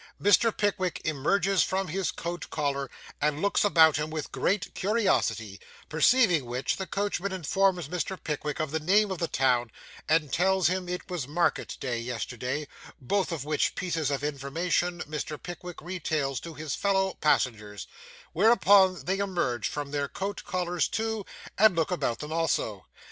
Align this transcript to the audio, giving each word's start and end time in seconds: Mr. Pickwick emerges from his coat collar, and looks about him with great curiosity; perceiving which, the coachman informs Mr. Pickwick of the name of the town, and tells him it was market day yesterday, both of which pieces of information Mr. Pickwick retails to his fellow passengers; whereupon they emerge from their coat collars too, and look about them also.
Mr. 0.19 0.51
Pickwick 0.51 0.99
emerges 1.05 1.61
from 1.61 1.87
his 1.89 2.09
coat 2.09 2.49
collar, 2.49 2.89
and 3.21 3.39
looks 3.39 3.63
about 3.63 3.97
him 3.97 4.09
with 4.09 4.31
great 4.31 4.73
curiosity; 4.73 5.59
perceiving 5.89 6.45
which, 6.45 6.77
the 6.77 6.87
coachman 6.87 7.31
informs 7.31 7.87
Mr. 7.87 8.17
Pickwick 8.23 8.59
of 8.59 8.71
the 8.71 8.79
name 8.79 9.11
of 9.11 9.19
the 9.19 9.27
town, 9.27 9.69
and 10.09 10.33
tells 10.33 10.65
him 10.69 10.89
it 10.89 11.07
was 11.07 11.27
market 11.27 11.77
day 11.79 11.99
yesterday, 11.99 12.67
both 12.99 13.31
of 13.31 13.45
which 13.45 13.75
pieces 13.75 14.09
of 14.09 14.23
information 14.23 15.01
Mr. 15.03 15.39
Pickwick 15.39 15.79
retails 15.83 16.39
to 16.39 16.55
his 16.55 16.73
fellow 16.73 17.13
passengers; 17.21 17.85
whereupon 18.33 19.05
they 19.05 19.19
emerge 19.19 19.67
from 19.69 19.91
their 19.91 20.07
coat 20.07 20.43
collars 20.45 20.87
too, 20.87 21.23
and 21.59 21.75
look 21.75 21.91
about 21.91 22.17
them 22.17 22.33
also. 22.33 22.87